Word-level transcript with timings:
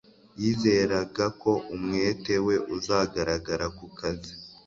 Yizeraga 0.41 1.25
ko 1.41 1.51
umwete 1.75 2.33
we 2.45 2.55
uzagaragara 2.75 3.65
ku 3.77 3.85
kazi 3.99 4.31